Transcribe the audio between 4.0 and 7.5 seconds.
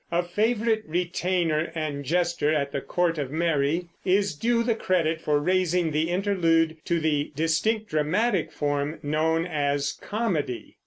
is due the credit for raising the Interlude to the